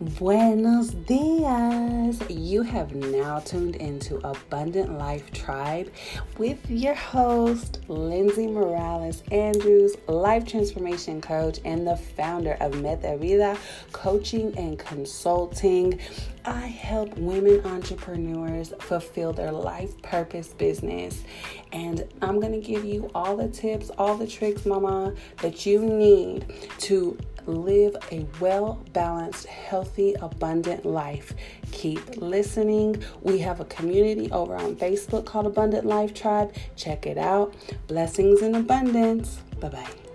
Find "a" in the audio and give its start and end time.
28.10-28.26, 33.60-33.64